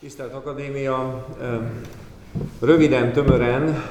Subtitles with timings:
[0.00, 1.24] Tisztelt Akadémia!
[2.60, 3.82] Röviden, tömören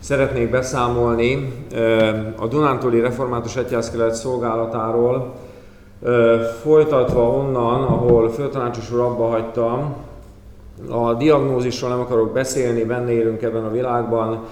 [0.00, 1.52] szeretnék beszámolni
[2.36, 5.34] a Dunántúli Református Egyházkelet szolgálatáról,
[6.62, 9.94] folytatva onnan, ahol főtanácsos úr abba hagytam.
[10.90, 14.44] A diagnózisról nem akarok beszélni, benne élünk ebben a világban,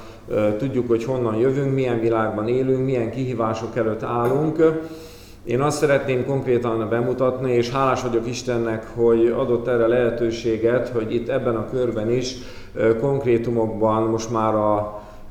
[0.59, 4.62] tudjuk, hogy honnan jövünk, milyen világban élünk, milyen kihívások előtt állunk.
[5.45, 11.28] Én azt szeretném konkrétan bemutatni, és hálás vagyok Istennek, hogy adott erre lehetőséget, hogy itt
[11.28, 12.34] ebben a körben is
[13.00, 14.55] konkrétumokban most már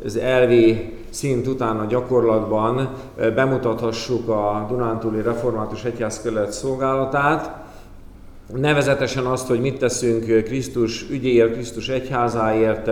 [0.03, 2.89] az elvi szint után a gyakorlatban
[3.35, 7.51] bemutathassuk a Dunántúli Református Egyházkerület szolgálatát,
[8.55, 12.89] nevezetesen azt, hogy mit teszünk Krisztus ügyéért, Krisztus egyházáért,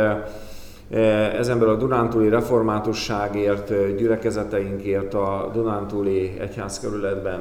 [0.92, 7.40] Eh, ezenből a Dunántúli reformátusságért, eh, gyülekezeteinkért a Dunántúli egyházkerületben.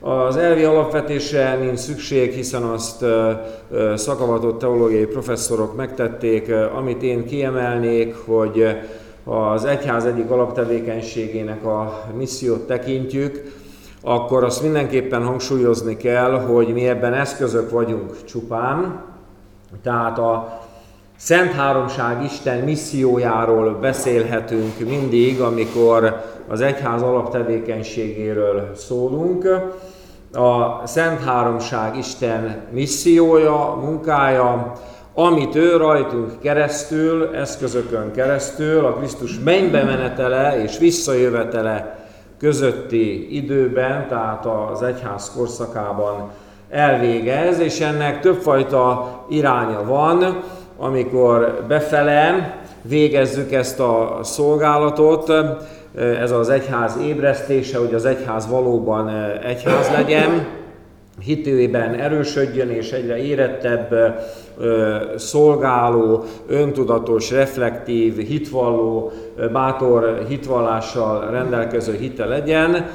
[0.00, 3.38] Az elvi alapvetésre nincs szükség, hiszen azt eh,
[3.96, 6.52] szakavatott teológiai professzorok megtették.
[6.76, 8.66] Amit én kiemelnék, hogy
[9.24, 13.42] az egyház egyik alaptevékenységének a missziót tekintjük,
[14.02, 19.04] akkor azt mindenképpen hangsúlyozni kell, hogy mi ebben eszközök vagyunk csupán.
[19.82, 20.64] Tehát a
[21.18, 29.44] Szent Háromság Isten missziójáról beszélhetünk mindig, amikor az egyház alaptevékenységéről szólunk.
[30.32, 34.72] A Szent Háromság Isten missziója, munkája,
[35.14, 42.06] amit ő rajtunk keresztül, eszközökön keresztül, a Krisztus mennybe menetele és visszajövetele
[42.38, 46.30] közötti időben, tehát az egyház korszakában
[46.70, 50.42] elvégez, és ennek többfajta iránya van
[50.76, 55.32] amikor befele végezzük ezt a szolgálatot,
[56.20, 59.08] ez az egyház ébresztése, hogy az egyház valóban
[59.42, 60.46] egyház legyen,
[61.20, 63.94] hitőben erősödjön és egyre érettebb,
[65.16, 69.12] szolgáló, öntudatos, reflektív, hitvalló,
[69.52, 72.86] bátor hitvallással rendelkező hite legyen,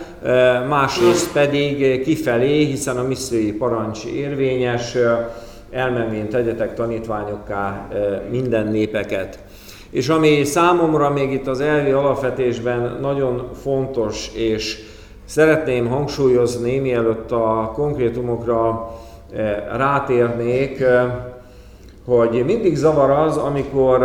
[0.70, 4.98] másrészt pedig kifelé, hiszen a missziói parancs érvényes,
[5.72, 7.88] elmenvén tegyetek tanítványokká
[8.30, 9.40] minden népeket.
[9.90, 14.80] És ami számomra még itt az elvi alapvetésben nagyon fontos, és
[15.26, 18.92] szeretném hangsúlyozni, mielőtt a konkrétumokra
[19.78, 20.84] rátérnék,
[22.06, 24.00] hogy mindig zavar az, amikor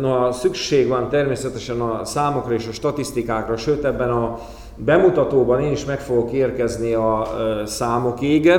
[0.00, 4.38] na, szükség van természetesen a számokra és a statisztikákra, sőt ebben a
[4.76, 7.26] bemutatóban én is meg fogok érkezni a
[7.66, 8.52] számokig,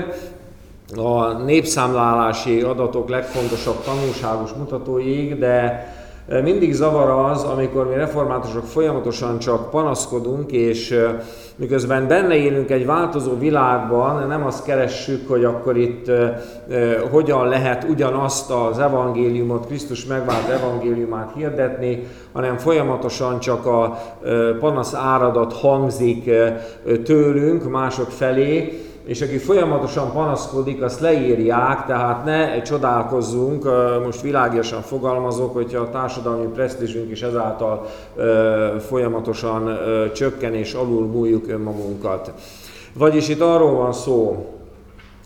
[0.98, 5.88] a népszámlálási adatok legfontosabb tanulságos mutatóig, de
[6.28, 11.24] e, mindig zavar az, amikor mi reformátusok folyamatosan csak panaszkodunk, és e,
[11.56, 16.42] miközben benne élünk egy változó világban, nem azt keressük, hogy akkor itt e,
[17.12, 24.00] hogyan lehet ugyanazt az evangéliumot, Krisztus megvált evangéliumát hirdetni, hanem folyamatosan csak a
[24.60, 26.30] panasz áradat hangzik
[27.04, 33.64] tőlünk mások felé, és aki folyamatosan panaszkodik, azt leírják, tehát ne csodálkozzunk,
[34.06, 37.86] most világiosan fogalmazok, hogyha a társadalmi presztízsünk is ezáltal
[38.80, 39.78] folyamatosan
[40.14, 42.34] csökken és alul múljuk önmagunkat.
[42.94, 44.46] Vagyis itt arról van szó,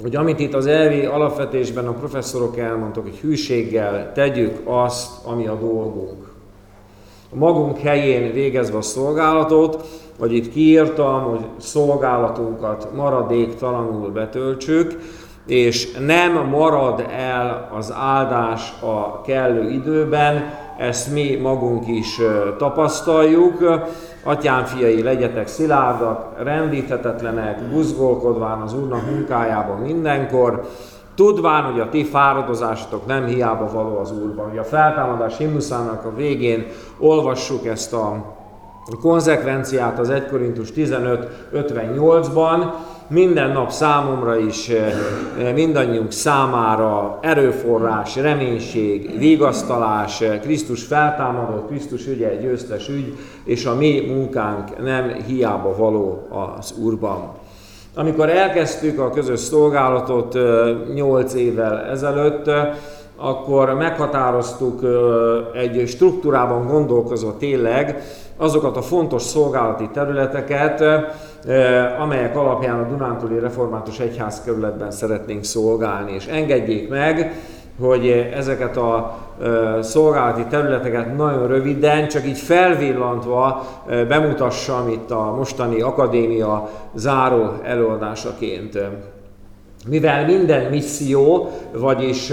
[0.02, 5.56] hogy amit itt az elvi alapvetésben a professzorok elmondtak, hogy hűséggel tegyük azt, ami a
[5.56, 6.35] dolgunk.
[7.34, 9.86] Magunk helyén végezve a szolgálatot,
[10.20, 15.00] vagy itt kiírtam, hogy szolgálatunkat maradéktalanul betöltsük,
[15.48, 22.20] és nem marad el az áldás a kellő időben, ezt mi magunk is
[22.58, 23.64] tapasztaljuk.
[24.24, 30.70] Atyám fiai, legyetek szilárdak, rendíthetetlenek, buzgolkodván az Úrnak munkájában mindenkor,
[31.16, 34.50] tudván, hogy a ti fáradozásatok nem hiába való az Úrban.
[34.50, 36.66] Ugye a feltámadás himnuszának a végén
[37.00, 38.34] olvassuk ezt a
[39.02, 42.74] konzekvenciát az 1 Korintus 15.58-ban,
[43.08, 52.90] minden nap számomra is, eh, mindannyiunk számára erőforrás, reménység, vigasztalás, Krisztus feltámadott, Krisztus ügye győztes
[52.90, 56.28] ügy, és a mi munkánk nem hiába való
[56.58, 57.32] az Úrban.
[57.98, 60.38] Amikor elkezdtük a közös szolgálatot
[60.94, 62.52] 8 eh, évvel ezelőtt,
[63.18, 64.82] akkor meghatároztuk
[65.54, 68.04] egy struktúrában gondolkozva tényleg
[68.38, 70.84] azokat a fontos szolgálati területeket,
[72.00, 76.14] amelyek alapján a Dunántúli Református Egyházkerületben szeretnénk szolgálni.
[76.14, 77.34] És engedjék meg,
[77.80, 79.18] hogy ezeket a
[79.82, 83.66] szolgálati területeket nagyon röviden, csak így felvillantva
[84.08, 88.80] bemutassam itt a mostani akadémia záró előadásaként.
[89.88, 92.32] mivel minden misszió, vagyis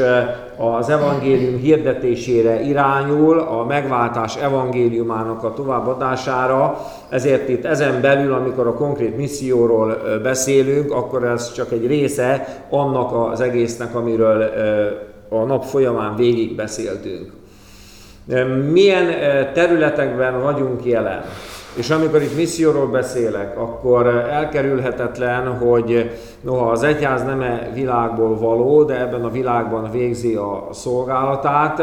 [0.56, 6.78] az evangélium hirdetésére irányul, a megváltás evangéliumának a továbbadására,
[7.08, 13.30] ezért itt ezen belül, amikor a konkrét misszióról beszélünk, akkor ez csak egy része annak
[13.30, 14.50] az egésznek, amiről
[15.32, 17.32] a nap folyamán végig beszéltünk.
[18.70, 19.06] Milyen
[19.52, 21.24] területekben vagyunk jelen?
[21.76, 28.82] És amikor itt misszióról beszélek, akkor elkerülhetetlen, hogy noha az egyház nem -e világból való,
[28.82, 31.82] de ebben a világban végzi a szolgálatát,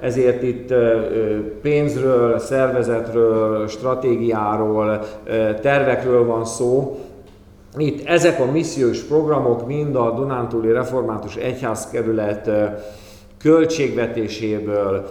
[0.00, 0.74] ezért itt
[1.62, 5.00] pénzről, szervezetről, stratégiáról,
[5.60, 6.98] tervekről van szó,
[7.76, 12.50] itt ezek a missziós programok mind a Dunántúli Református Egyházkerület
[13.38, 15.08] költségvetéséből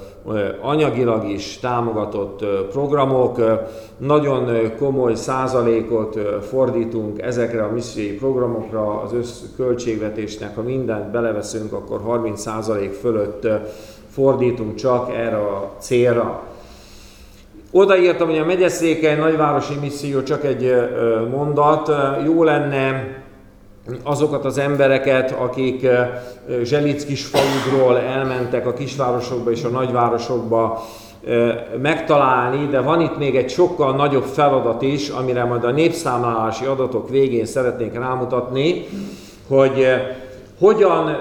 [0.62, 3.42] anyagilag is támogatott programok.
[3.98, 12.42] Nagyon komoly százalékot fordítunk ezekre a missziói programokra, az összköltségvetésnek, ha mindent beleveszünk, akkor 30
[12.42, 13.48] százalék fölött
[14.10, 16.44] fordítunk csak erre a célra.
[17.72, 20.74] Odaírtam, hogy a megyeszékely nagyvárosi misszió csak egy
[21.32, 21.92] mondat.
[22.26, 23.08] Jó lenne
[24.04, 25.88] azokat az embereket, akik
[26.64, 30.84] Zselic kisfaludról elmentek a kisvárosokba és a nagyvárosokba
[31.82, 37.10] megtalálni, de van itt még egy sokkal nagyobb feladat is, amire majd a népszámlálási adatok
[37.10, 38.86] végén szeretnék rámutatni,
[39.48, 39.88] hogy
[40.60, 41.18] hogyan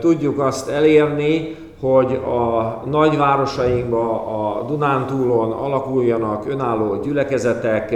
[0.00, 7.94] tudjuk azt elérni, hogy a nagyvárosainkban, a Dunántúlon alakuljanak önálló gyülekezetek,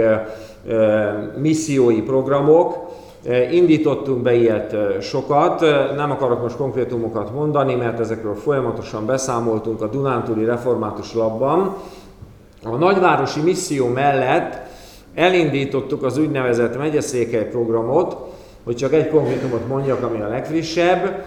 [1.37, 2.75] missziói programok,
[3.51, 5.61] Indítottunk be ilyet sokat,
[5.95, 11.75] nem akarok most konkrétumokat mondani, mert ezekről folyamatosan beszámoltunk a Dunántúli Református Labban.
[12.63, 14.59] A nagyvárosi misszió mellett
[15.15, 18.17] elindítottuk az úgynevezett megyeszékely programot,
[18.63, 21.25] hogy csak egy konkrétumot mondjak, ami a legfrissebb.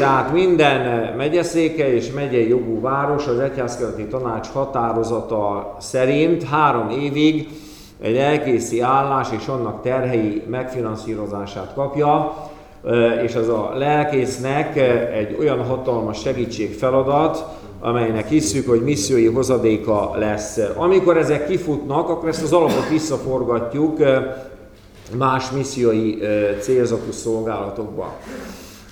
[0.00, 7.48] Tehát minden megyeszéke és megyei jogú város az Egyházkerületi Tanács határozata szerint három évig
[8.00, 12.34] egy elkészi állás és annak terhei megfinanszírozását kapja,
[13.24, 14.76] és az a lelkésznek
[15.12, 17.46] egy olyan hatalmas segítség feladat,
[17.80, 20.58] amelynek hiszük, hogy missziói hozadéka lesz.
[20.76, 23.98] Amikor ezek kifutnak, akkor ezt az alapot visszaforgatjuk
[25.18, 26.18] más missziói
[26.60, 28.16] célzatú szolgálatokba.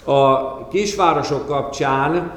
[0.08, 2.32] A kisvárosok kapcsán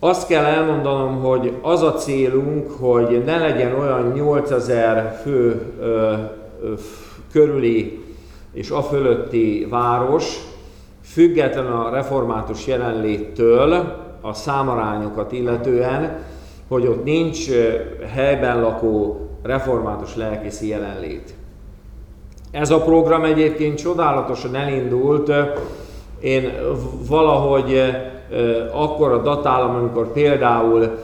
[0.00, 6.14] azt kell elmondanom, hogy az a célunk, hogy ne legyen olyan 8000 fő ö,
[6.62, 6.72] ö,
[7.32, 8.04] körüli
[8.52, 10.38] és a fölötti város,
[11.02, 16.18] független a református jelenléttől, a számarányokat illetően,
[16.68, 17.50] hogy ott nincs
[18.14, 21.34] helyben lakó református lelkészi jelenlét.
[22.50, 25.32] Ez a program egyébként csodálatosan elindult.
[26.20, 26.52] Én
[27.08, 27.82] valahogy
[28.72, 30.98] akkor a datálom, amikor például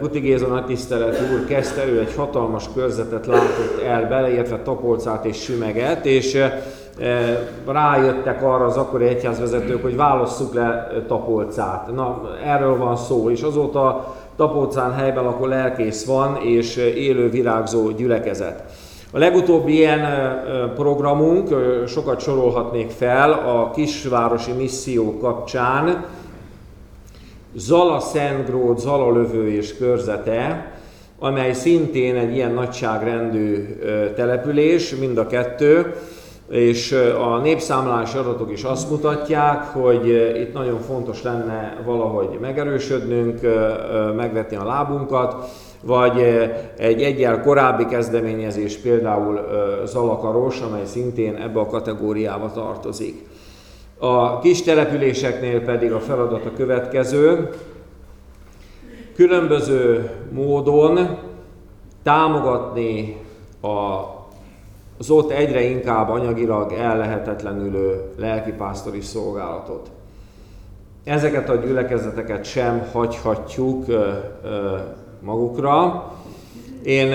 [0.00, 6.06] Kuti Géza nagytisztelet úr kezdte, ő egy hatalmas körzetet látott el, beleértve Tapolcát és Sümeget,
[6.06, 6.38] és
[7.66, 11.94] rájöttek arra az akkori egyházvezetők, hogy válasszuk le Tapolcát.
[11.94, 18.62] Na, erről van szó, és azóta Tapolcán helyben akkor lelkész van, és élő virágzó gyülekezet.
[19.14, 20.00] A legutóbbi ilyen
[20.74, 21.48] programunk,
[21.86, 26.04] sokat sorolhatnék fel, a kisvárosi misszió kapcsán,
[27.54, 30.72] Zala Szentgród, Zala lövő és körzete,
[31.18, 33.78] amely szintén egy ilyen nagyságrendű
[34.16, 35.94] település, mind a kettő,
[36.50, 40.06] és a népszámlás adatok is azt mutatják, hogy
[40.40, 43.40] itt nagyon fontos lenne valahogy megerősödnünk,
[44.16, 45.34] megvetni a lábunkat,
[45.82, 46.20] vagy
[46.76, 49.40] egy egyel korábbi kezdeményezés, például
[49.84, 53.28] Zalakaros, amely szintén ebbe a kategóriába tartozik.
[53.98, 57.50] A kis településeknél pedig a feladat a következő.
[59.14, 61.18] Különböző módon
[62.02, 63.16] támogatni
[63.60, 63.68] a,
[64.98, 69.90] az ott egyre inkább anyagilag ellehetetlenülő lelkipásztori szolgálatot.
[71.04, 73.84] Ezeket a gyülekezeteket sem hagyhatjuk
[75.24, 76.10] magukra.
[76.82, 77.12] Én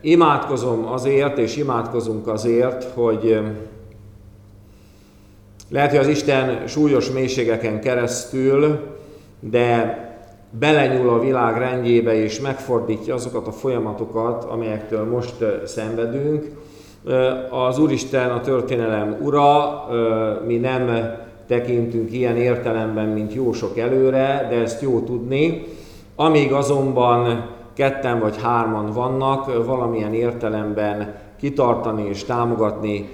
[0.00, 3.40] imádkozom azért, és imádkozunk azért, hogy
[5.70, 8.78] lehet, hogy az Isten súlyos mélységeken keresztül,
[9.40, 9.98] de
[10.58, 16.50] belenyúl a világ rendjébe és megfordítja azokat a folyamatokat, amelyektől most szenvedünk.
[17.50, 19.84] Az Úristen a történelem ura,
[20.46, 21.14] mi nem
[21.46, 25.66] tekintünk ilyen értelemben, mint jó sok előre, de ezt jó tudni.
[26.16, 33.08] Amíg azonban ketten vagy hárman vannak, valamilyen értelemben kitartani és támogatni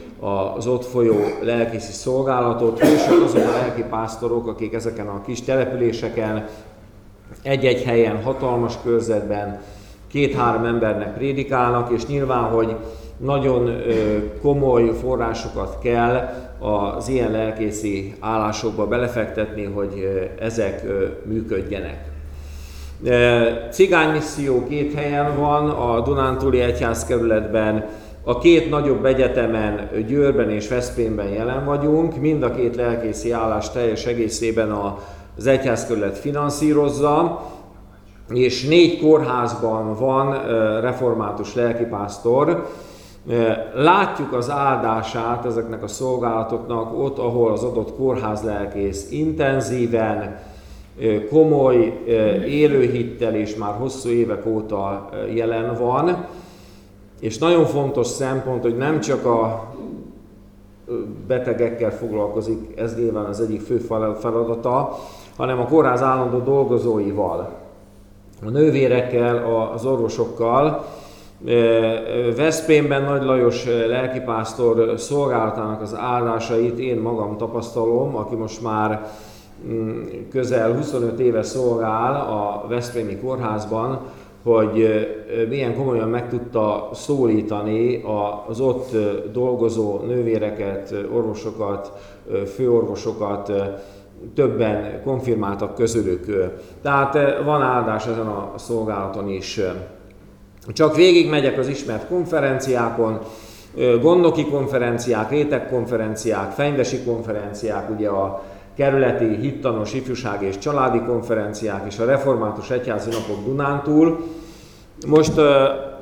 [0.56, 2.78] az ott folyó lelkészi szolgálatot.
[2.78, 6.48] Hősök azok a lelki pásztorok, akik ezeken a kis településeken,
[7.42, 9.60] egy-egy helyen, hatalmas körzetben
[10.06, 12.76] két-három embernek prédikálnak, és nyilván, hogy
[13.16, 13.82] nagyon
[14.42, 20.08] komoly forrásokat kell az ilyen lelkészi állásokba belefektetni, hogy
[20.40, 20.82] ezek
[21.24, 22.15] működjenek.
[23.70, 27.84] Cigánymisszió két helyen van, a Dunántúli Egyházkerületben,
[28.24, 34.06] a két nagyobb egyetemen, Győrben és Veszprémben jelen vagyunk, mind a két lelkészi állás teljes
[34.06, 34.70] egészében
[35.36, 37.44] az egyházkerület finanszírozza,
[38.28, 40.32] és négy kórházban van
[40.80, 42.66] református lelkipásztor,
[43.74, 50.38] Látjuk az áldását ezeknek a szolgálatoknak ott, ahol az adott kórház lelkész intenzíven,
[51.30, 52.02] komoly
[52.46, 56.26] élőhittel és már hosszú évek óta jelen van.
[57.20, 59.74] És nagyon fontos szempont, hogy nem csak a
[61.26, 63.76] betegekkel foglalkozik, ez nyilván az egyik fő
[64.20, 64.98] feladata,
[65.36, 67.48] hanem a kórház állandó dolgozóival,
[68.46, 70.84] a nővérekkel, az orvosokkal,
[72.36, 79.10] Veszprémben Nagy Lajos lelkipásztor szolgálatának az áldásait én magam tapasztalom, aki most már
[80.30, 84.00] közel 25 éve szolgál a Veszprémi kórházban,
[84.42, 85.06] hogy
[85.48, 88.02] milyen komolyan meg tudta szólítani
[88.48, 88.96] az ott
[89.32, 91.92] dolgozó nővéreket, orvosokat,
[92.54, 93.52] főorvosokat,
[94.34, 96.52] többen konfirmáltak közülük.
[96.82, 99.60] Tehát van áldás ezen a szolgálaton is.
[100.68, 103.18] Csak végig megyek az ismert konferenciákon,
[104.00, 108.42] gondnoki konferenciák, rétegkonferenciák, fenyvesi konferenciák, ugye a
[108.76, 114.18] kerületi hittanos ifjúság és családi konferenciák és a református egyházi napok Dunántúl.
[115.06, 115.38] Most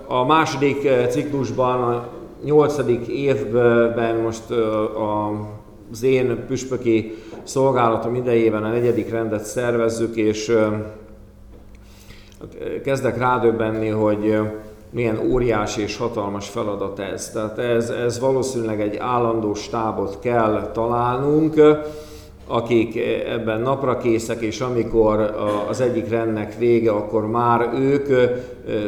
[0.07, 2.09] a második ciklusban, a
[2.45, 4.43] nyolcadik évben most
[5.91, 10.57] az én püspöki szolgálatom idejében a negyedik rendet szervezzük, és
[12.85, 14.39] kezdek rádöbbenni, hogy
[14.91, 17.31] milyen óriási és hatalmas feladat ez.
[17.31, 21.55] Tehát ez, ez valószínűleg egy állandó stábot kell találnunk,
[22.47, 22.99] akik
[23.29, 25.35] ebben napra készek, és amikor
[25.69, 28.31] az egyik rendnek vége, akkor már ők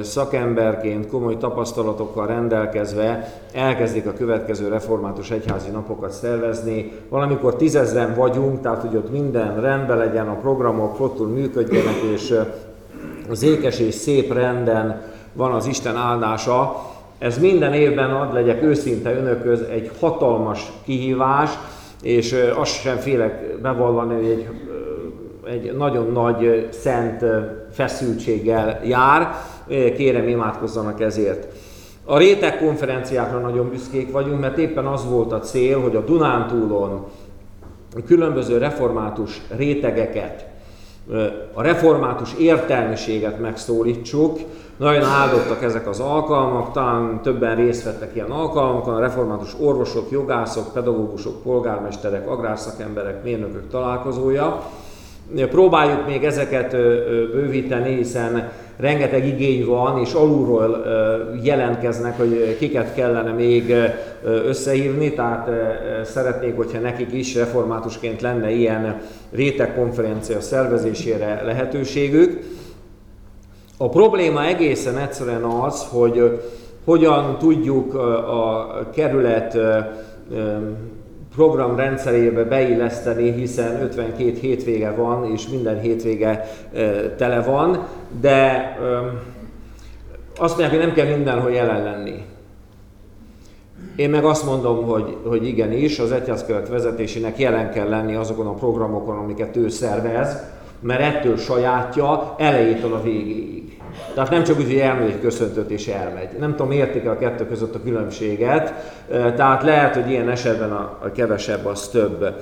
[0.03, 6.93] szakemberként, komoly tapasztalatokkal rendelkezve elkezdik a következő református egyházi napokat szervezni.
[7.09, 12.35] Valamikor tízezren vagyunk, tehát hogy ott minden rendben legyen, a programok flottul működjenek, és
[13.31, 16.85] az ékes és szép renden van az Isten áldása.
[17.19, 21.51] Ez minden évben ad, legyek őszinte önököz, egy hatalmas kihívás,
[22.03, 24.47] és azt sem félek bevallani, hogy egy,
[25.53, 27.25] egy nagyon nagy szent
[27.73, 29.29] feszültséggel jár.
[29.97, 31.47] Kérem, imádkozzanak ezért.
[32.05, 37.07] A réteg konferenciákra nagyon büszkék vagyunk, mert éppen az volt a cél, hogy a Dunántúlon
[38.07, 40.47] különböző református rétegeket,
[41.53, 44.39] a református értelmiséget megszólítsuk.
[44.77, 50.73] Nagyon áldottak ezek az alkalmak, talán többen részt vettek ilyen alkalmakon, a református orvosok, jogászok,
[50.73, 54.63] pedagógusok, polgármesterek, agrárszakemberek, mérnökök találkozója.
[55.51, 56.71] Próbáljuk még ezeket
[57.33, 60.85] bővíteni, hiszen rengeteg igény van, és alulról
[61.43, 63.75] jelentkeznek, hogy kiket kellene még
[64.25, 65.49] összehívni, tehát
[66.05, 69.01] szeretnék, hogyha nekik is reformátusként lenne ilyen
[69.33, 72.56] rétegkonferencia szervezésére lehetőségük.
[73.79, 76.41] A probléma egészen egyszerűen az, hogy
[76.85, 79.59] hogyan tudjuk a kerület
[81.35, 86.49] program rendszerébe beilleszteni, hiszen 52 hétvége van, és minden hétvége
[87.17, 87.87] tele van,
[88.21, 88.77] de
[90.39, 92.25] azt mondják, hogy nem kell mindenhol jelen lenni.
[93.97, 98.55] Én meg azt mondom, hogy, hogy igenis, az egyházkövet vezetésének jelen kell lenni azokon a
[98.55, 100.43] programokon, amiket ő szervez,
[100.81, 103.56] mert ettől sajátja elejétől a végéig.
[104.17, 106.29] Tehát nem csak úgy, hogy elmegy egy köszöntőt és elmegy.
[106.39, 108.73] Nem tudom, értik a kettő között a különbséget,
[109.11, 112.35] tehát lehet, hogy ilyen esetben a, a kevesebb az több.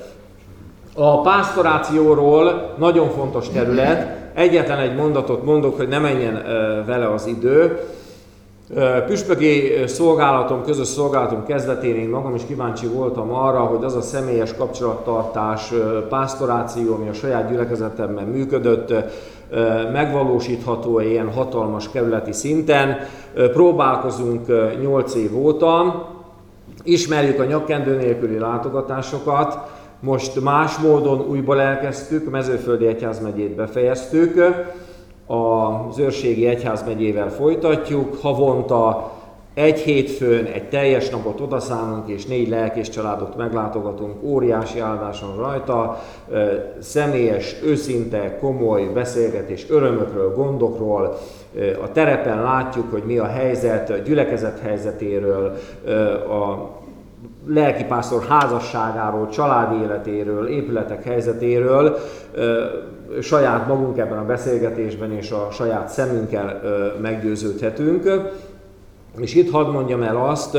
[0.95, 6.43] A pásztorációról nagyon fontos terület, egyetlen egy mondatot mondok, hogy ne menjen
[6.87, 7.79] vele az idő.
[9.07, 14.55] Püspöki szolgálatom, közös szolgálatom kezdetén én magam is kíváncsi voltam arra, hogy az a személyes
[14.55, 15.73] kapcsolattartás,
[16.09, 18.95] pásztoráció, ami a saját gyülekezetemben működött,
[19.93, 22.97] megvalósítható ilyen hatalmas kerületi szinten.
[23.53, 24.47] Próbálkozunk
[24.81, 26.05] 8 év óta,
[26.83, 29.59] ismerjük a nyakkendő nélküli látogatásokat,
[30.01, 34.43] most más módon újból elkezdtük, mezőföldi egyházmegyét befejeztük,
[35.27, 39.13] az őrségi egyházmegyével folytatjuk, havonta
[39.55, 46.03] egy hétfőn, egy teljes napot odaszállunk, és négy lelkés családot meglátogatunk, óriási áldáson rajta,
[46.81, 51.19] személyes, őszinte, komoly beszélgetés örömökről, gondokról,
[51.83, 55.57] a terepen látjuk, hogy mi a helyzet, a gyülekezet helyzetéről,
[56.29, 56.71] a
[57.47, 61.99] lelkipásztor házasságáról, családi életéről, épületek helyzetéről,
[63.21, 66.61] saját magunk ebben a beszélgetésben és a saját szemünkkel
[67.01, 68.03] meggyőződhetünk.
[69.17, 70.59] És itt hadd mondjam el azt,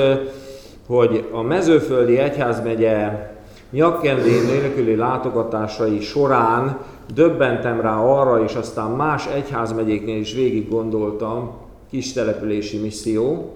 [0.88, 3.30] hogy a mezőföldi egyházmegye
[3.72, 6.78] nyakkendé nélküli látogatásai során
[7.14, 11.52] döbbentem rá arra, és aztán más egyházmegyéknél is végig gondoltam,
[11.90, 13.56] kis települési misszió,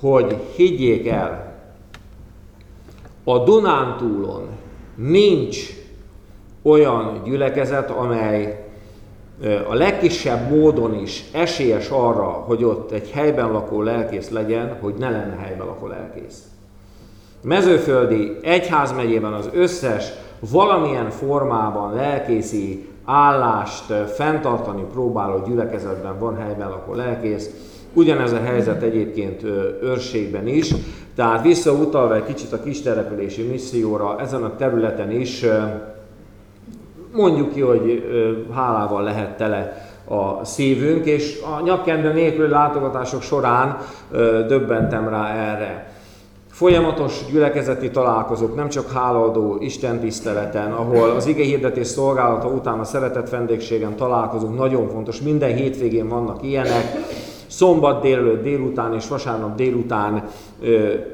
[0.00, 1.52] hogy higgyék el,
[3.24, 4.48] a Dunántúlon
[4.94, 5.58] nincs
[6.62, 8.63] olyan gyülekezet, amely
[9.68, 15.10] a legkisebb módon is esélyes arra, hogy ott egy helyben lakó lelkész legyen, hogy ne
[15.10, 16.42] lenne helyben lakó lelkész.
[17.42, 20.12] Mezőföldi egyházmegyében az összes
[20.50, 27.50] valamilyen formában lelkészi állást fenntartani próbáló gyülekezetben van helyben lakó lelkész.
[27.92, 29.42] Ugyanez a helyzet egyébként
[29.82, 30.74] őrségben is,
[31.14, 35.44] tehát visszautalva egy kicsit a kistelepülési misszióra, ezen a területen is
[37.14, 38.04] mondjuk ki, hogy
[38.54, 43.78] hálával lehet tele a szívünk, és a nyakkendő nélküli látogatások során
[44.46, 45.92] döbbentem rá erre.
[46.50, 52.84] Folyamatos gyülekezeti találkozók, nem csak hálaadó Isten tiszteleten, ahol az ige hirdetés szolgálata után a
[52.84, 56.84] szeretett vendégségen találkozunk, nagyon fontos, minden hétvégén vannak ilyenek,
[57.56, 60.22] szombat délelőtt, délután és vasárnap délután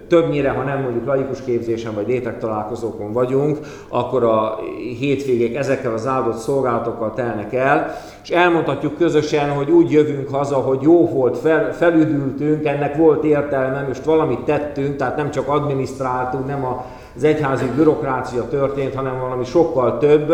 [0.08, 4.58] többnyire, ha nem mondjuk laikus képzésen vagy létek találkozókon vagyunk, akkor a
[4.98, 10.82] hétvégék ezekkel az áldott szolgálatokkal telnek el, és elmondhatjuk közösen, hogy úgy jövünk haza, hogy
[10.82, 16.66] jó volt, fel, felüdültünk, ennek volt értelme, most valamit tettünk, tehát nem csak adminisztráltunk, nem
[17.16, 20.30] az egyházi bürokrácia történt, hanem valami sokkal több,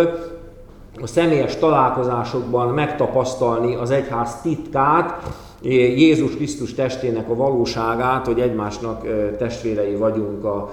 [1.03, 5.23] a személyes találkozásokban megtapasztalni az egyház titkát,
[5.72, 9.07] Jézus Krisztus testének a valóságát, hogy egymásnak
[9.38, 10.72] testvérei vagyunk a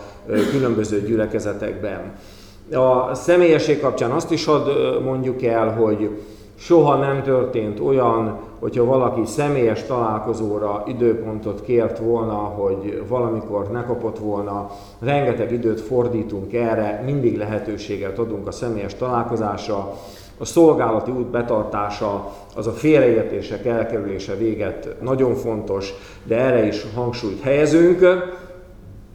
[0.52, 2.16] különböző gyülekezetekben.
[2.72, 4.68] A személyesség kapcsán azt is hadd
[5.04, 6.10] mondjuk el, hogy
[6.56, 14.20] soha nem történt olyan, hogyha valaki személyes találkozóra időpontot kért volna, hogy valamikor ne kapott
[14.20, 19.94] volna, rengeteg időt fordítunk erre, mindig lehetőséget adunk a személyes találkozásra,
[20.38, 25.94] a szolgálati út betartása, az a félreértések elkerülése véget nagyon fontos,
[26.24, 28.02] de erre is hangsúlyt helyezünk.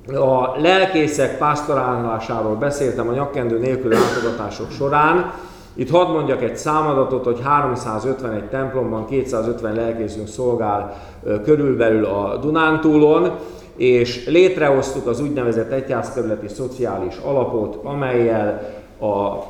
[0.07, 5.33] A lelkészek pásztorálásáról beszéltem a nyakkendő nélkül látogatások során.
[5.74, 10.96] Itt hadd mondjak egy számadatot, hogy 351 templomban 250 lelkészünk szolgál
[11.44, 13.31] körülbelül a Dunántúlon,
[13.76, 19.44] és létrehoztuk az úgynevezett egyházkerületi szociális alapot, amelyel a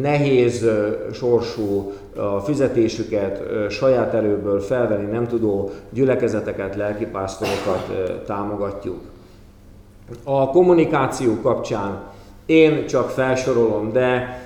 [0.00, 0.66] nehéz
[1.12, 7.92] sorsú a fizetésüket saját erőből felvenni nem tudó gyülekezeteket, lelkipásztorokat
[8.26, 9.00] támogatjuk.
[10.24, 12.00] A kommunikáció kapcsán
[12.46, 14.41] én csak felsorolom, de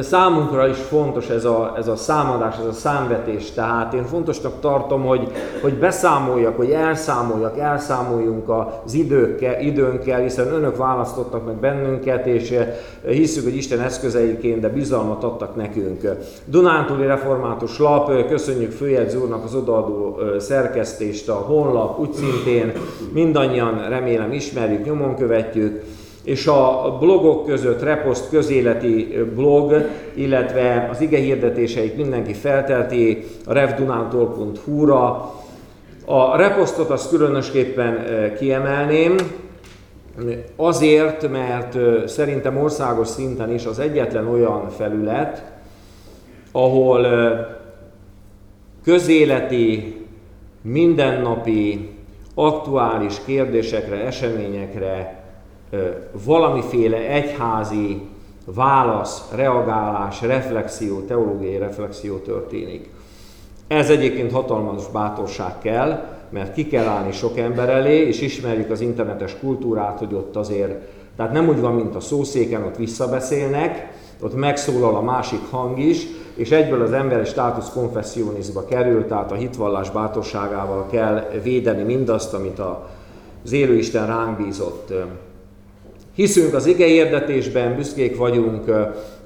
[0.00, 5.02] Számunkra is fontos ez a, ez a számadás, ez a számvetés, tehát én fontosnak tartom,
[5.02, 8.48] hogy, hogy beszámoljak, hogy elszámoljak, elszámoljunk
[8.84, 12.58] az időkkel, időnkkel, hiszen önök választottak meg bennünket, és
[13.06, 16.00] hiszük, hogy Isten eszközeiként, de bizalmat adtak nekünk.
[16.44, 22.72] Dunántúli Református Lap, köszönjük főjegyző úrnak az odaadó szerkesztést, a honlap úgy szintén
[23.12, 25.82] mindannyian remélem ismerjük, nyomon követjük
[26.24, 29.74] és a blogok között Repost közéleti blog,
[30.14, 35.34] illetve az ige hirdetéseit mindenki feltelti a revdunántól.hu-ra.
[36.04, 38.04] A repostot azt különösképpen
[38.38, 39.16] kiemelném,
[40.56, 45.52] azért, mert szerintem országos szinten is az egyetlen olyan felület,
[46.52, 47.06] ahol
[48.84, 49.96] közéleti,
[50.62, 51.90] mindennapi,
[52.34, 55.21] aktuális kérdésekre, eseményekre
[56.24, 58.02] valamiféle egyházi
[58.44, 62.90] válasz, reagálás, reflexió, teológiai reflexió történik.
[63.66, 68.80] Ez egyébként hatalmas bátorság kell, mert ki kell állni sok ember elé, és ismerjük az
[68.80, 70.74] internetes kultúrát, hogy ott azért,
[71.16, 76.06] tehát nem úgy van, mint a szószéken, ott visszabeszélnek, ott megszólal a másik hang is,
[76.34, 82.60] és egyből az ember státusz konfessionizba kerül, tehát a hitvallás bátorságával kell védeni mindazt, amit
[83.44, 84.92] az élőisten ránk bízott.
[86.14, 88.68] Hiszünk az ige érdetésben, büszkék vagyunk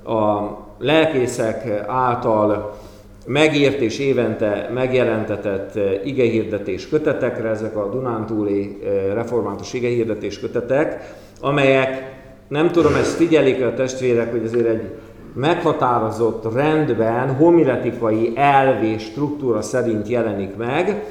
[0.05, 2.79] a lelkészek által
[3.27, 8.79] megírt és évente megjelentetett igehirdetés kötetekre, ezek a Dunántúli
[9.15, 12.15] református igehirdetés kötetek, amelyek,
[12.49, 14.91] nem tudom, ezt figyelik a testvérek, hogy azért egy
[15.35, 21.05] meghatározott rendben, homiletikai elv és struktúra szerint jelenik meg,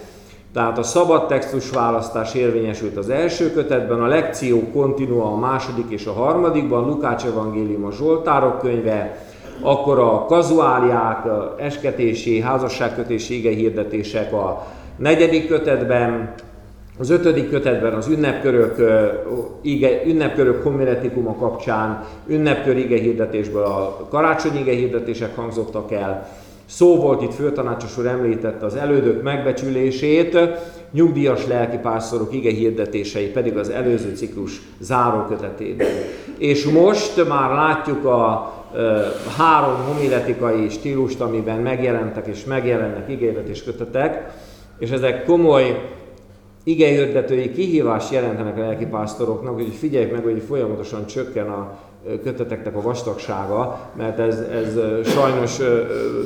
[0.56, 6.06] tehát a szabad textus választás érvényesült az első kötetben, a lekció kontinua a második és
[6.06, 9.18] a harmadikban, Lukács evangélium a Zsoltárok könyve,
[9.62, 16.34] akkor a kazuáliák, a esketési, házasságkötési ige hirdetések a negyedik kötetben,
[17.00, 18.76] az ötödik kötetben az ünnepkörök,
[19.62, 26.28] ige, ünnepkörök homiletikuma kapcsán ünnepkör ige hirdetésből a karácsonyi ige hirdetések hangzottak el.
[26.66, 30.38] Szó volt itt főtanácsos úr említette az elődök megbecsülését,
[30.92, 35.88] nyugdíjas lelkipásztorok ige hirdetései pedig az előző ciklus zárókötetében.
[36.38, 38.54] És most már látjuk a
[39.38, 44.34] három homiletikai stílust, amiben megjelentek és megjelennek ígéretés kötetek,
[44.80, 45.90] és ezek komoly
[46.64, 51.78] igehirdetői kihívást jelentenek a lelkipásztoroknak, hogy figyeljük meg, hogy folyamatosan csökken a
[52.24, 54.78] köteteknek a vastagsága, mert ez, ez
[55.10, 55.58] sajnos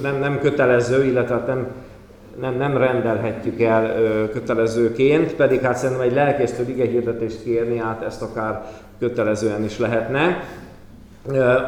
[0.02, 1.68] nem, nem kötelező, illetve hát nem,
[2.40, 3.94] nem, nem rendelhetjük el
[4.32, 8.66] kötelezőként, pedig hát szerintem egy lelkésztől igehirdetést kérni, hát ezt akár
[9.00, 10.44] kötelezően is lehetne.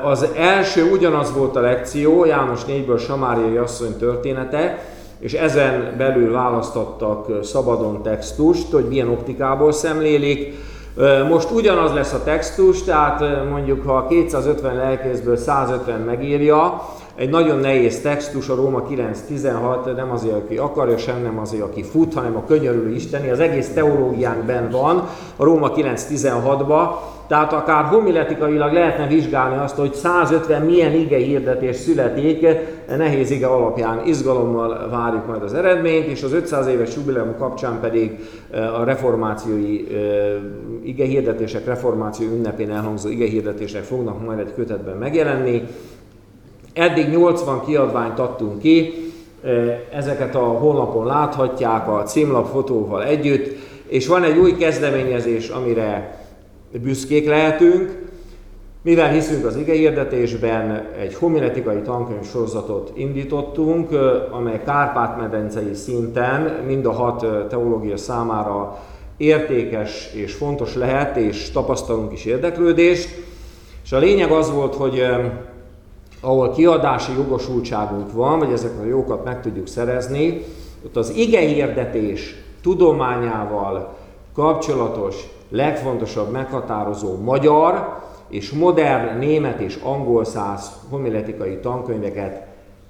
[0.04, 4.78] Az első ugyanaz volt a lekció, János 4-ből Samáriai asszony története,
[5.20, 10.54] és ezen belül választottak szabadon textust, hogy milyen optikából szemlélik.
[11.30, 16.82] Most ugyanaz lesz a textus, tehát mondjuk ha 250 lelkészből 150 megírja,
[17.16, 21.84] egy nagyon nehéz textus, a Róma 9.16, nem azért, aki akarja, sem nem azért, aki
[21.84, 26.90] fut, hanem a könyörülő Isteni, az egész teológiánkben van, a Róma 9.16-ba,
[27.32, 32.48] tehát akár homiletikailag lehetne vizsgálni azt, hogy 150 milyen ige hirdetés születik,
[32.98, 38.20] nehéz ige alapján izgalommal várjuk majd az eredményt, és az 500 éves jubileum kapcsán pedig
[38.52, 40.00] eh, a reformációi eh,
[40.84, 45.64] ige hirdetések, reformáció ünnepén elhangzó ige hirdetések fognak majd egy kötetben megjelenni.
[46.74, 48.94] Eddig 80 kiadványt adtunk ki,
[49.94, 53.56] ezeket a honlapon láthatják a címlap fotóval együtt,
[53.88, 56.20] és van egy új kezdeményezés, amire
[56.82, 58.10] büszkék lehetünk,
[58.84, 63.90] mivel hiszünk az igehirdetésben, egy homiletikai tankönyv sorozatot indítottunk,
[64.32, 68.80] amely Kárpát-medencei szinten mind a hat teológia számára
[69.18, 73.24] értékes és fontos lehet, és tapasztalunk is érdeklődést.
[73.84, 75.04] És a lényeg az volt, hogy
[76.22, 80.44] ahol kiadási jogosultságunk van, vagy ezeket a jókat meg tudjuk szerezni,
[80.86, 83.98] ott az igehirdetés tudományával
[84.34, 92.50] kapcsolatos legfontosabb meghatározó magyar és modern német és angol száz homiletikai tankönyveket,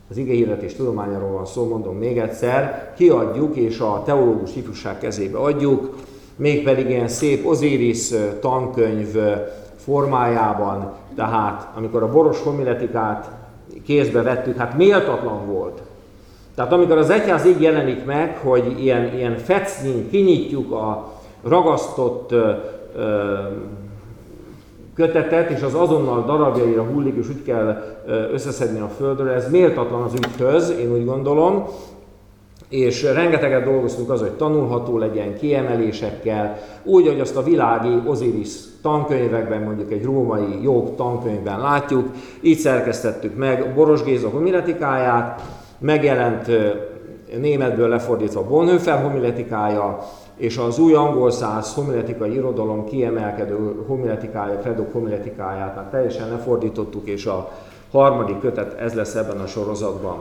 [0.09, 5.95] az igehirdetés tudományáról van szó, mondom még egyszer, kiadjuk és a teológus ifjúság kezébe adjuk,
[6.35, 9.17] mégpedig ilyen szép Osiris tankönyv
[9.75, 13.29] formájában, tehát amikor a boros homiletikát
[13.85, 15.81] kézbe vettük, hát méltatlan volt.
[16.55, 21.11] Tehát amikor az egyház így jelenik meg, hogy ilyen, ilyen fecnyin kinyitjuk a,
[21.43, 22.33] ragasztott
[24.95, 27.83] kötetet, és az azonnal darabjaira hullik, és úgy kell
[28.31, 29.29] összeszedni a földről.
[29.29, 31.67] Ez méltatlan az ügyhöz, én úgy gondolom,
[32.71, 38.49] és rengeteget dolgoztunk az, hogy tanulható legyen, kiemelésekkel, úgy, hogy azt a világi Osiris
[38.81, 42.09] tankönyvekben, mondjuk egy római jog tankönyvben látjuk,
[42.41, 45.41] így szerkesztettük meg Boros Géza homiletikáját,
[45.79, 46.47] megjelent
[47.39, 49.99] németből lefordítva Bonhoeffer homiletikája,
[50.35, 57.25] és az új angol száz homiletikai irodalom kiemelkedő homiletikája, Kredok homiletikáját már teljesen lefordítottuk, és
[57.25, 57.51] a
[57.91, 60.17] harmadik kötet ez lesz ebben a sorozatban.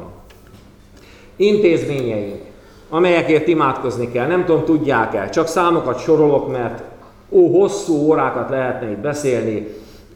[1.40, 2.40] Intézményeink,
[2.88, 6.82] amelyekért imádkozni kell, nem tudom, tudják-e, csak számokat sorolok, mert
[7.30, 9.66] ó, hosszú órákat lehetne itt beszélni,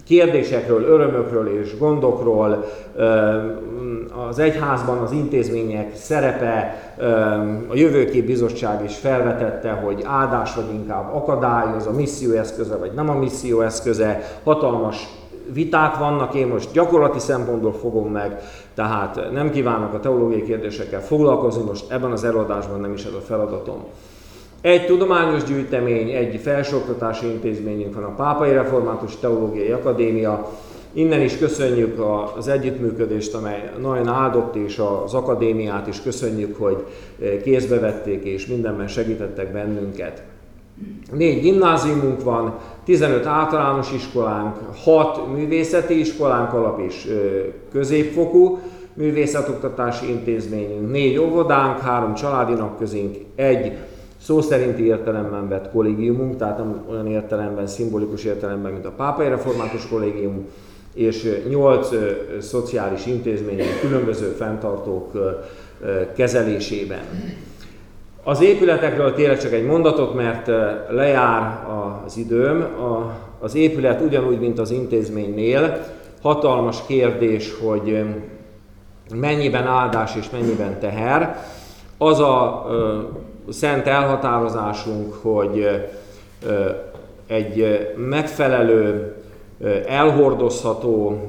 [0.06, 2.64] kérdésekről, örömökről és gondokról,
[4.28, 6.76] az egyházban az intézmények szerepe,
[7.68, 13.10] a Jövőkép Bizottság is felvetette, hogy áldás vagy inkább akadályoz, a misszió eszköze vagy nem
[13.10, 15.08] a misszió eszköze, hatalmas
[15.52, 18.40] viták vannak, én most gyakorlati szempontból fogom meg,
[18.74, 23.20] tehát nem kívánok a teológiai kérdésekkel foglalkozni, most ebben az előadásban nem is ez a
[23.20, 23.84] feladatom.
[24.60, 30.50] Egy tudományos gyűjtemény, egy felsőoktatási intézményünk van, a Pápai Református Teológiai Akadémia.
[30.92, 32.04] Innen is köszönjük
[32.36, 36.84] az együttműködést, amely nagyon áldott, és az akadémiát is köszönjük, hogy
[37.42, 40.22] kézbe vették és mindenben segítettek bennünket.
[41.12, 47.08] Négy gimnáziumunk van, 15 általános iskolánk, 6 művészeti iskolánk, alap és
[47.72, 48.58] középfokú,
[48.94, 53.72] művészetoktatási intézményünk, négy óvodánk, három családi napközénk, egy
[54.20, 59.88] szó szerinti értelemben vett kollégiumunk, tehát nem olyan értelemben, szimbolikus értelemben, mint a Pápai Református
[59.88, 60.46] Kollégium,
[60.94, 61.88] és nyolc
[62.40, 65.12] szociális intézmény különböző fenntartók
[66.16, 67.02] kezelésében.
[68.26, 70.50] Az épületekről tényleg csak egy mondatot, mert
[70.90, 71.66] lejár
[72.04, 72.66] az időm.
[73.40, 75.84] Az épület ugyanúgy, mint az intézménynél,
[76.22, 78.04] hatalmas kérdés, hogy
[79.14, 81.38] mennyiben áldás és mennyiben teher.
[81.98, 82.66] Az a
[83.48, 85.86] szent elhatározásunk, hogy
[87.26, 89.14] egy megfelelő,
[89.86, 91.20] elhordozható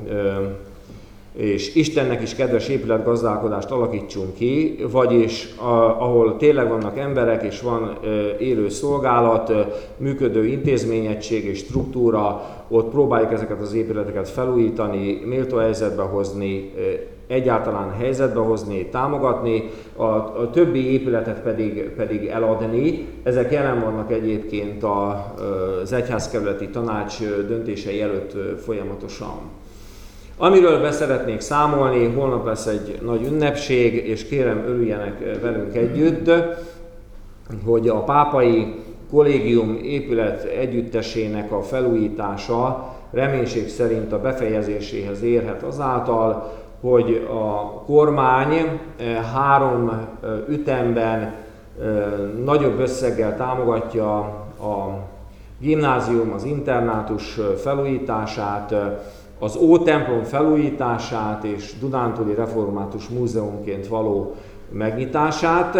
[1.35, 7.83] és Istennek is kedves épületgazdálkodást alakítsunk ki, vagyis a, ahol tényleg vannak emberek és van
[7.83, 8.07] e,
[8.39, 9.67] élő szolgálat, e,
[9.97, 16.81] működő intézményegység és struktúra, ott próbáljuk ezeket az épületeket felújítani, méltó helyzetbe hozni, e,
[17.27, 23.07] egyáltalán helyzetbe hozni, támogatni, a, a többi épületet pedig, pedig eladni.
[23.23, 25.33] Ezek jelen vannak egyébként a,
[25.81, 29.39] az egyházkerületi tanács döntései előtt folyamatosan.
[30.37, 36.31] Amiről beszeretnék számolni, holnap lesz egy nagy ünnepség, és kérem örüljenek velünk együtt,
[37.65, 38.75] hogy a pápai
[39.09, 48.79] kollégium épület együttesének a felújítása reménység szerint a befejezéséhez érhet azáltal, hogy a kormány eh,
[49.33, 51.33] három eh, ütemben eh,
[52.45, 54.17] nagyobb összeggel támogatja
[54.59, 54.99] a
[55.59, 58.73] gimnázium, az internátus felújítását,
[59.39, 64.35] az Ó-templom felújítását és Dunántúli Református Múzeumként való
[64.71, 65.77] megnyitását,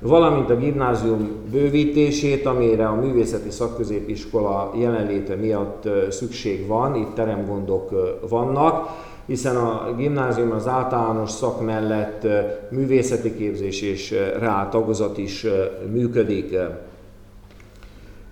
[0.00, 7.90] valamint a gimnázium bővítését, amire a művészeti szakközépiskola jelenléte miatt szükség van, itt teremgondok
[8.28, 8.88] vannak,
[9.26, 12.26] hiszen a gimnázium az általános szak mellett
[12.70, 15.46] művészeti képzés és reál tagozat is
[15.92, 16.56] működik.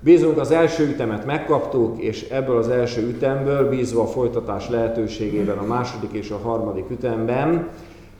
[0.04, 5.66] Bízunk az első ütemet megkaptuk, és ebből az első ütemből bízva a folytatás lehetőségében a
[5.66, 7.68] második és a harmadik ütemben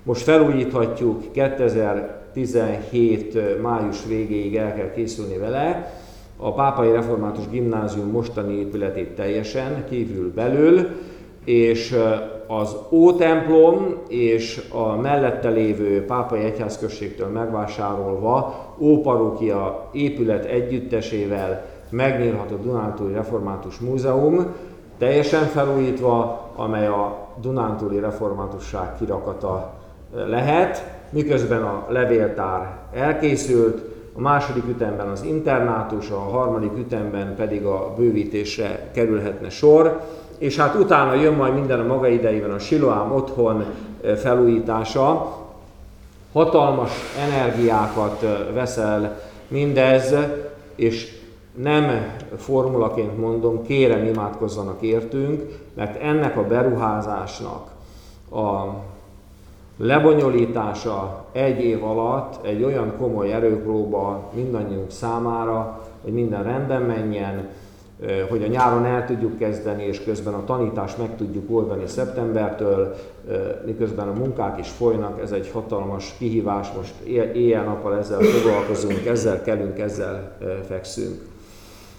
[0.02, 5.92] most felújíthatjuk 2017 május végéig el kell készülni vele,
[6.36, 10.88] a Pápai Református Gimnázium mostani épületét teljesen, kívül belül,
[11.44, 11.96] és
[12.46, 23.12] az Ó-templom és a mellette lévő Pápai Egyházközségtől megvásárolva Óparókia épület együttesével megnyílhat a Dunántúli
[23.12, 24.46] Református Múzeum,
[24.98, 29.72] teljesen felújítva, amely a Dunántúli Reformátusság kirakata
[30.26, 33.82] lehet, miközben a levéltár elkészült,
[34.16, 40.00] a második ütemben az internátus, a harmadik ütemben pedig a bővítésre kerülhetne sor,
[40.38, 43.64] és hát utána jön majd minden a maga idejében a Siloám otthon
[44.16, 45.36] felújítása,
[46.32, 46.90] hatalmas
[47.30, 50.14] energiákat veszel mindez,
[50.74, 51.23] és
[51.54, 57.70] nem formulaként mondom, kérem imádkozzanak értünk, mert ennek a beruházásnak
[58.30, 58.74] a
[59.76, 67.48] lebonyolítása egy év alatt egy olyan komoly erőpróba mindannyiunk számára, hogy minden rendben menjen,
[68.28, 72.94] hogy a nyáron el tudjuk kezdeni, és közben a tanítást meg tudjuk oldani szeptembertől,
[73.64, 76.94] miközben a munkák is folynak, ez egy hatalmas kihívás, most
[77.34, 80.36] éjjel-nappal ezzel foglalkozunk, ezzel kelünk, ezzel
[80.68, 81.33] fekszünk.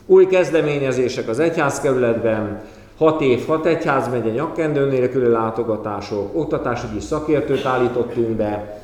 [0.06, 2.62] Új kezdeményezések az egyházkerületben,
[2.98, 8.80] 6 év, 6 egyházmegye nyakkendő nélküli látogatások, oktatásügyi szakértőt állítottunk be,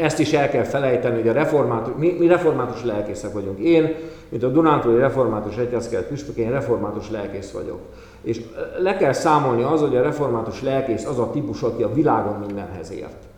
[0.00, 3.58] ezt is el kell felejteni, hogy a református, mi, mi református lelkészek vagyunk.
[3.58, 3.94] Én,
[4.28, 7.78] mint a Dunántúli Református Egyházkeret püspök, én református lelkész vagyok.
[8.22, 8.40] És
[8.78, 12.92] le kell számolni az, hogy a református lelkész az a típus, aki a világon mindenhez
[12.92, 13.33] ért.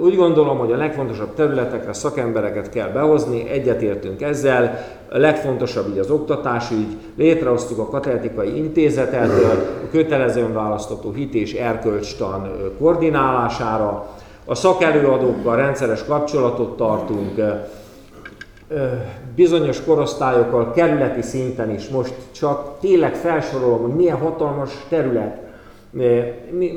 [0.00, 4.78] Úgy gondolom, hogy a legfontosabb területekre szakembereket kell behozni, egyetértünk ezzel.
[5.10, 9.30] A legfontosabb így az oktatásügy, létrehoztuk a katetikai intézetet,
[9.84, 14.06] a kötelezően választható hit és erkölcstan koordinálására.
[14.44, 17.42] A szakelőadókkal rendszeres kapcsolatot tartunk,
[19.34, 21.88] bizonyos korosztályokkal kerületi szinten is.
[21.88, 25.49] Most csak tényleg felsorolom, hogy milyen hatalmas terület,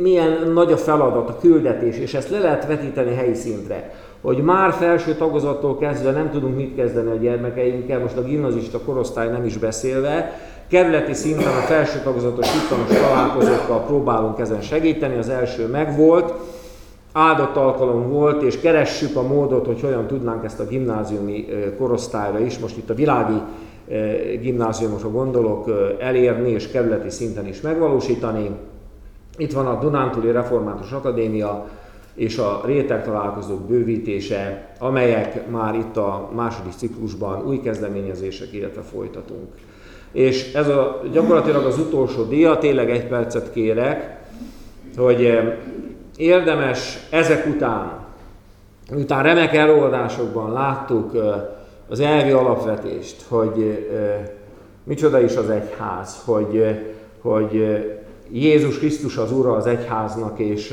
[0.02, 3.94] milyen nagy a feladat, a küldetés, és ezt le lehet vetíteni helyi szintre.
[4.22, 9.30] Hogy már felső tagozattól kezdve nem tudunk mit kezdeni a gyermekeinkkel, most a gimnazista korosztály
[9.30, 15.68] nem is beszélve, kerületi szinten a felső tagozatos hittanos találkozókkal próbálunk ezen segíteni, az első
[15.68, 16.34] megvolt,
[17.12, 21.46] áldott alkalom volt, és keressük a módot, hogy hogyan tudnánk ezt a gimnáziumi
[21.78, 23.42] korosztályra is, most itt a világi
[24.42, 28.50] gimnáziumokra gondolok, elérni és kerületi szinten is megvalósítani.
[29.38, 31.70] Itt van a Dunántúli Református Akadémia,
[32.14, 39.50] és a réteg találkozók bővítése, amelyek már itt a második ciklusban új kezdeményezések, illetve folytatunk.
[40.12, 44.22] És ez a, gyakorlatilag az utolsó dia, tényleg egy percet kérek,
[44.98, 45.58] hogy eh,
[46.18, 48.06] érdemes ezek után,
[48.92, 51.22] miután remek előadásokban láttuk eh,
[51.90, 54.30] az elvi alapvetést, hogy eh,
[54.84, 56.80] micsoda is az egyház, hogy,
[57.22, 57.78] hogy
[58.36, 60.72] Jézus Krisztus az Ura az egyháznak, és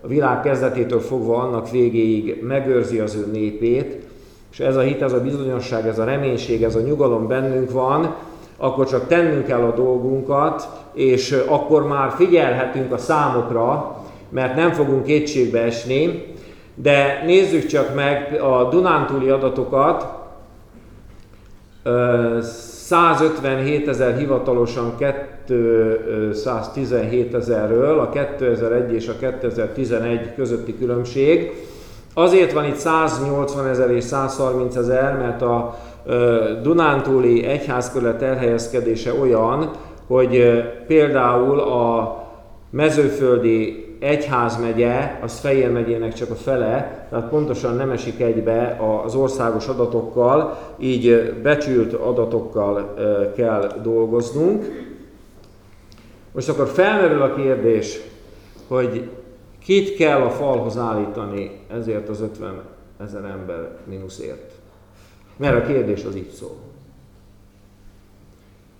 [0.00, 4.04] a világ kezdetétől fogva annak végéig megőrzi az ő népét,
[4.52, 8.14] és ez a hit, ez a bizonyosság, ez a reménység, ez a nyugalom bennünk van,
[8.56, 13.96] akkor csak tennünk kell a dolgunkat, és akkor már figyelhetünk a számokra,
[14.28, 16.34] mert nem fogunk kétségbe esni,
[16.74, 20.14] de nézzük csak meg a Dunántúli adatokat,
[22.86, 31.52] 157 ezer hivatalosan 217 ezerről, a 2001 és a 2011 közötti különbség.
[32.14, 35.78] Azért van itt 180 ezer és 130 ezer, mert a
[36.62, 39.70] Dunántúli egyházkörlet elhelyezkedése olyan,
[40.06, 42.16] hogy például a
[42.70, 49.66] mezőföldi egyházmegye, az Fejér megyének csak a fele, tehát pontosan nem esik egybe az országos
[49.66, 52.94] adatokkal, így becsült adatokkal
[53.36, 54.64] kell dolgoznunk.
[56.32, 58.00] Most akkor felmerül a kérdés,
[58.68, 59.10] hogy
[59.64, 62.62] kit kell a falhoz állítani ezért az 50
[63.00, 64.52] ezer ember mínuszért.
[65.36, 66.65] Mert a kérdés az így szól.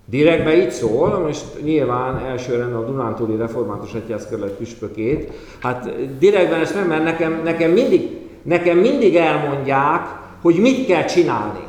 [0.09, 5.31] Direktbe így szól, most nyilván elsőre a Dunántúli Református Egyházkerület püspökét.
[5.59, 10.07] Hát direktben ezt nem, mert nekem, nekem, mindig, nekem mindig elmondják,
[10.41, 11.59] hogy mit kell csinálni.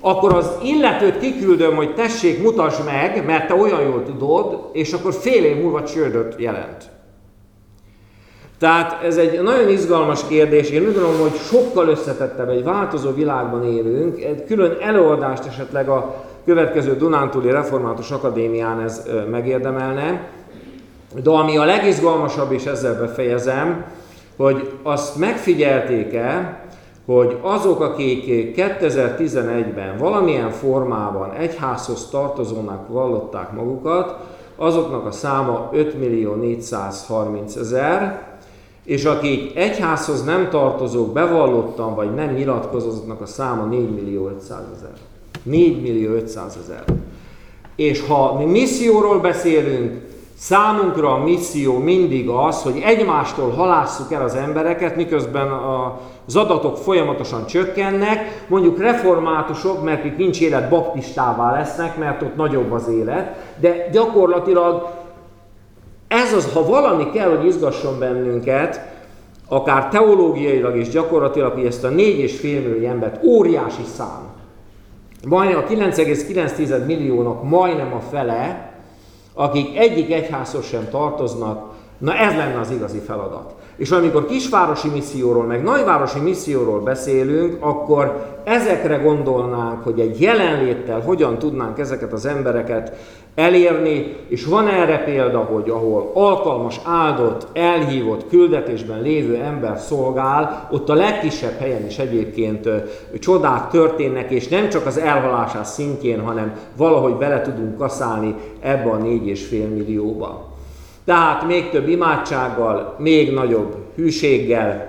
[0.00, 5.12] Akkor az illetőt kiküldöm, hogy tessék, mutasd meg, mert te olyan jól tudod, és akkor
[5.12, 6.90] fél év múlva csődöt jelent.
[8.58, 10.70] Tehát ez egy nagyon izgalmas kérdés.
[10.70, 14.24] Én úgy gondolom, hogy sokkal összetettebb, egy változó világban élünk.
[14.24, 20.28] Egy külön előadást esetleg a következő Dunántúli Református Akadémián ez megérdemelne.
[21.22, 23.84] De ami a legizgalmasabb, és ezzel befejezem,
[24.36, 26.60] hogy azt megfigyelték-e,
[27.06, 34.16] hogy azok, akik 2011-ben valamilyen formában egyházhoz tartozónak vallották magukat,
[34.56, 38.22] azoknak a száma 5 millió 430 ezer,
[38.84, 45.11] és akik egyházhoz nem tartozók, bevallottan vagy nem nyilatkozóknak a száma 4 millió 500 ezer.
[45.42, 46.84] 4 millió 500 ezer.
[47.76, 54.34] És ha mi misszióról beszélünk, számunkra a misszió mindig az, hogy egymástól halásszuk el az
[54.34, 55.48] embereket, miközben
[56.26, 62.72] az adatok folyamatosan csökkennek, mondjuk reformátusok, mert itt nincs élet, baptistává lesznek, mert ott nagyobb
[62.72, 64.88] az élet, de gyakorlatilag
[66.08, 68.80] ez az, ha valami kell, hogy izgasson bennünket,
[69.48, 74.30] akár teológiailag és gyakorlatilag, hogy ezt a 4,5 millió embert óriási szám,
[75.26, 78.72] majdnem a 9,9 milliónak majdnem a fele,
[79.34, 83.54] akik egyik egyházhoz sem tartoznak, na ez lenne az igazi feladat.
[83.82, 91.38] És amikor kisvárosi misszióról, meg nagyvárosi misszióról beszélünk, akkor ezekre gondolnánk, hogy egy jelenléttel hogyan
[91.38, 92.96] tudnánk ezeket az embereket
[93.34, 100.88] elérni, és van erre példa, hogy ahol alkalmas, áldott, elhívott, küldetésben lévő ember szolgál, ott
[100.88, 102.68] a legkisebb helyen is egyébként
[103.20, 108.98] csodák történnek, és nem csak az elhalásás szintjén, hanem valahogy bele tudunk kaszálni ebbe a
[108.98, 110.51] 4,5 millióba.
[111.04, 114.88] Tehát még több imádsággal, még nagyobb hűséggel,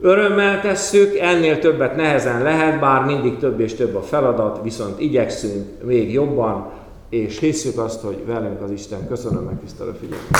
[0.00, 5.84] örömmel tesszük, ennél többet nehezen lehet, bár mindig több és több a feladat, viszont igyekszünk
[5.84, 6.70] még jobban,
[7.08, 9.08] és hisszük azt, hogy velünk az Isten.
[9.08, 10.38] Köszönöm meg, tisztelő figyelmet!